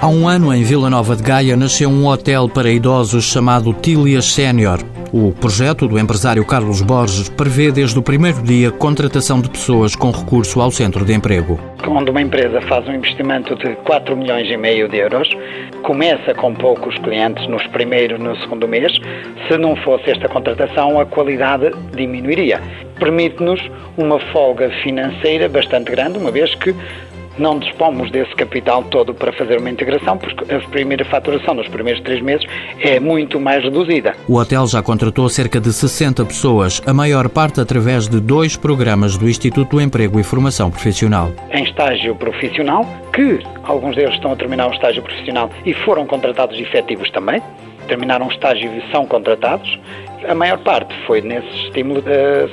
Há 0.00 0.06
um 0.06 0.28
ano, 0.28 0.54
em 0.54 0.62
Vila 0.62 0.88
Nova 0.88 1.16
de 1.16 1.24
Gaia, 1.24 1.56
nasceu 1.56 1.90
um 1.90 2.06
hotel 2.06 2.48
para 2.48 2.70
idosos 2.70 3.24
chamado 3.24 3.74
Tílias 3.74 4.26
Sénior. 4.26 4.78
O 5.12 5.32
projeto 5.32 5.88
do 5.88 5.98
empresário 5.98 6.44
Carlos 6.44 6.82
Borges 6.82 7.28
prevê 7.28 7.72
desde 7.72 7.98
o 7.98 8.02
primeiro 8.02 8.40
dia 8.42 8.70
contratação 8.70 9.40
de 9.40 9.50
pessoas 9.50 9.96
com 9.96 10.12
recurso 10.12 10.60
ao 10.60 10.70
centro 10.70 11.04
de 11.04 11.12
emprego. 11.12 11.58
Quando 11.84 12.10
uma 12.10 12.22
empresa 12.22 12.60
faz 12.62 12.86
um 12.86 12.94
investimento 12.94 13.56
de 13.56 13.74
4 13.76 14.16
milhões 14.16 14.48
e 14.48 14.56
meio 14.56 14.88
de 14.88 14.98
euros, 14.98 15.28
começa 15.82 16.32
com 16.34 16.54
poucos 16.54 16.96
clientes 16.98 17.48
nos 17.48 17.66
primeiros 17.68 18.20
no 18.20 18.36
segundo 18.36 18.68
mês. 18.68 18.92
Se 19.48 19.58
não 19.58 19.74
fosse 19.76 20.10
esta 20.10 20.28
contratação, 20.28 21.00
a 21.00 21.06
qualidade 21.06 21.72
diminuiria. 21.96 22.60
Permite-nos 23.00 23.60
uma 23.96 24.20
folga 24.32 24.70
financeira 24.82 25.48
bastante 25.48 25.90
grande, 25.90 26.18
uma 26.18 26.30
vez 26.30 26.54
que 26.54 26.74
não 27.38 27.58
dispomos 27.58 28.10
desse 28.10 28.34
capital 28.34 28.82
todo 28.84 29.14
para 29.14 29.32
fazer 29.32 29.58
uma 29.58 29.70
integração, 29.70 30.16
porque 30.18 30.52
a 30.52 30.60
primeira 30.68 31.04
faturação 31.04 31.54
nos 31.54 31.68
primeiros 31.68 32.02
três 32.02 32.22
meses 32.22 32.46
é 32.80 33.00
muito 33.00 33.40
mais 33.40 33.62
reduzida. 33.62 34.14
O 34.28 34.36
hotel 34.36 34.66
já 34.66 34.82
contratou 34.82 35.28
cerca 35.28 35.60
de 35.60 35.72
60 35.72 36.24
pessoas, 36.24 36.82
a 36.86 36.92
maior 36.92 37.28
parte 37.28 37.60
através 37.60 38.08
de 38.08 38.20
dois 38.20 38.56
programas 38.56 39.16
do 39.16 39.28
Instituto 39.28 39.76
do 39.76 39.80
Emprego 39.80 40.18
e 40.18 40.22
Formação 40.22 40.70
Profissional. 40.70 41.30
Em 41.50 41.64
estágio 41.64 42.14
profissional, 42.14 42.86
que 43.12 43.40
alguns 43.64 43.96
deles 43.96 44.14
estão 44.14 44.32
a 44.32 44.36
terminar 44.36 44.68
o 44.68 44.72
estágio 44.72 45.02
profissional 45.02 45.50
e 45.64 45.74
foram 45.74 46.06
contratados 46.06 46.58
efetivos 46.58 47.10
também, 47.10 47.42
terminaram 47.86 48.26
o 48.26 48.30
estágio 48.30 48.70
e 48.72 48.92
são 48.92 49.06
contratados. 49.06 49.78
A 50.26 50.34
maior 50.34 50.58
parte 50.58 50.94
foi 51.06 51.20
nesse 51.20 51.48
estímulo 51.66 52.02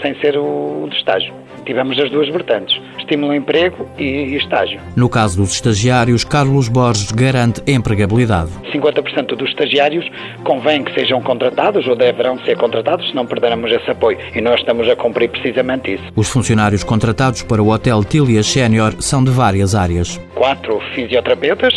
sem 0.02 0.16
ser 0.20 0.38
o 0.38 0.88
de 0.90 0.98
estágio. 0.98 1.34
Tivemos 1.66 1.98
as 1.98 2.12
duas 2.12 2.30
vertentes, 2.30 2.80
estímulo 3.00 3.32
ao 3.32 3.38
emprego 3.38 3.88
e 3.98 4.36
estágio. 4.36 4.80
No 4.96 5.10
caso 5.10 5.38
dos 5.38 5.52
estagiários, 5.52 6.24
Carlos 6.24 6.68
Borges 6.68 7.12
garante 7.12 7.64
empregabilidade. 7.66 8.52
50% 8.72 9.36
dos 9.36 9.50
estagiários 9.50 10.06
convém 10.44 10.84
que 10.84 10.94
sejam 10.94 11.20
contratados 11.24 11.88
ou 11.88 11.96
deverão 11.96 12.38
ser 12.46 12.56
contratados, 12.56 13.10
senão 13.10 13.26
perderemos 13.26 13.72
esse 13.72 13.90
apoio. 13.90 14.20
E 14.36 14.42
nós 14.42 14.60
estamos 14.60 14.88
a 14.88 14.96
cumprir 14.96 15.30
precisamente 15.30 15.96
isso. 15.96 16.04
Os 16.16 16.30
funcionários 16.30 16.84
contratados 16.84 17.42
para 17.42 17.64
o 17.64 17.70
Hotel 17.72 18.04
Tília 18.04 18.44
Sénior 18.44 18.94
são 19.00 19.24
de 19.24 19.32
várias 19.32 19.74
áreas. 19.74 20.22
Quatro 20.36 20.80
fisioterapeutas, 20.94 21.74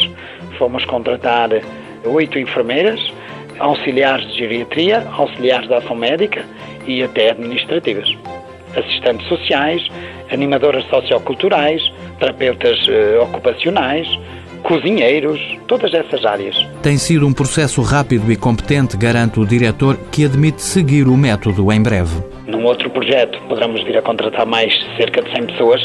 fomos 0.58 0.84
contratar 0.84 1.48
oito 2.04 2.38
enfermeiras, 2.38 3.00
auxiliares 3.58 4.26
de 4.28 4.38
geriatria, 4.38 5.06
auxiliares 5.12 5.68
de 5.68 5.74
ação 5.74 5.96
médica 5.96 6.44
e 6.86 7.02
até 7.02 7.30
administrativas 7.30 8.08
assistentes 8.76 9.26
sociais, 9.28 9.82
animadoras 10.30 10.84
socioculturais, 10.88 11.82
terapeutas 12.18 12.78
uh, 12.86 13.22
ocupacionais, 13.22 14.06
cozinheiros, 14.62 15.40
todas 15.66 15.94
essas 15.94 16.24
áreas. 16.24 16.56
Tem 16.82 16.98
sido 16.98 17.26
um 17.26 17.32
processo 17.32 17.80
rápido 17.82 18.30
e 18.30 18.36
competente, 18.36 18.96
garante 18.96 19.40
o 19.40 19.46
diretor, 19.46 19.96
que 20.10 20.24
admite 20.24 20.62
seguir 20.62 21.06
o 21.06 21.16
método 21.16 21.72
em 21.72 21.82
breve. 21.82 22.37
Num 22.48 22.64
outro 22.64 22.88
projeto 22.88 23.38
poderemos 23.46 23.84
vir 23.84 23.98
a 23.98 24.02
contratar 24.02 24.46
mais 24.46 24.72
cerca 24.96 25.22
de 25.22 25.30
100 25.32 25.46
pessoas 25.48 25.80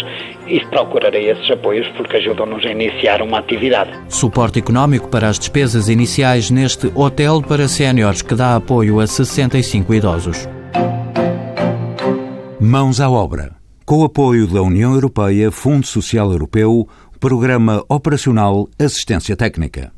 e 0.47 0.59
procurarei 0.67 1.30
esses 1.30 1.52
apoios 1.52 1.86
porque 1.97 2.17
ajudam-nos 2.17 2.66
a 2.66 2.72
iniciar 2.72 3.22
uma 3.22 3.39
atividade. 3.39 3.92
Suporte 4.08 4.59
económico 4.59 5.09
para 5.09 5.28
as 5.28 5.38
despesas 5.38 5.89
iniciais 5.89 6.50
neste 6.50 6.89
hotel 6.95 7.42
para 7.42 7.67
séniores 7.67 8.22
que 8.22 8.33
dá 8.33 8.55
apoio 8.55 9.02
a 9.02 9.05
65 9.05 9.94
idosos. 9.94 10.47
Mãos 12.59 13.02
à 13.02 13.09
obra. 13.09 13.52
Com 13.86 13.98
o 14.00 14.05
apoio 14.05 14.48
da 14.48 14.61
União 14.61 14.94
Europeia, 14.94 15.52
Fundo 15.52 15.86
Social 15.86 16.31
Europeu, 16.31 16.88
Programa 17.20 17.83
Operacional 17.89 18.70
Assistência 18.80 19.36
Técnica. 19.36 19.94